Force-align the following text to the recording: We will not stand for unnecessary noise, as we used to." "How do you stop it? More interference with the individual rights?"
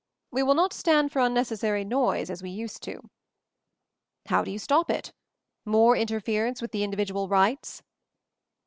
We 0.31 0.41
will 0.41 0.55
not 0.55 0.73
stand 0.73 1.11
for 1.11 1.19
unnecessary 1.19 1.83
noise, 1.85 2.31
as 2.31 2.41
we 2.41 2.49
used 2.49 2.81
to." 2.85 3.07
"How 4.25 4.43
do 4.43 4.49
you 4.49 4.57
stop 4.57 4.89
it? 4.89 5.13
More 5.63 5.95
interference 5.95 6.59
with 6.59 6.71
the 6.71 6.83
individual 6.83 7.27
rights?" 7.29 7.83